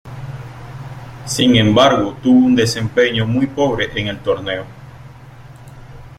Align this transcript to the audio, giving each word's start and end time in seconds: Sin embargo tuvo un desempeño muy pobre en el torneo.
Sin 1.27 1.55
embargo 1.57 2.17
tuvo 2.23 2.47
un 2.47 2.55
desempeño 2.55 3.27
muy 3.27 3.45
pobre 3.45 3.91
en 3.95 4.07
el 4.07 4.17
torneo. 4.21 4.65